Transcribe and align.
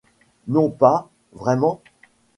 Non 0.47 0.71
pas, 0.71 1.11
vraiment. 1.31 1.83